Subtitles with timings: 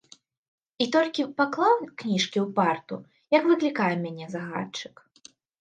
[0.85, 2.95] І толькі паклаў кніжкі ў парту,
[3.37, 4.95] як выклікае мяне загадчык.